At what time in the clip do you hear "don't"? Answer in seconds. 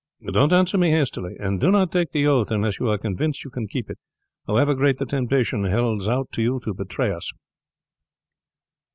0.33-0.51